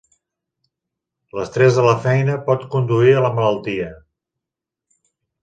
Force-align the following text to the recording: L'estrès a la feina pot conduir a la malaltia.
L'estrès 1.39 1.77
a 1.81 1.83
la 1.87 1.93
feina 2.07 2.39
pot 2.47 2.65
conduir 2.77 3.13
a 3.19 3.21
la 3.27 3.31
malaltia. 3.37 3.93